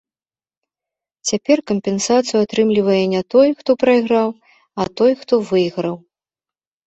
Цяпер 1.31 1.57
кампенсацыю 1.71 2.39
атрымлівае 2.45 2.97
не 3.13 3.21
той, 3.33 3.47
хто 3.59 3.71
прайграў, 3.83 4.29
а 4.81 4.87
той, 5.03 5.11
хто 5.23 5.33
выйграў. 5.51 5.95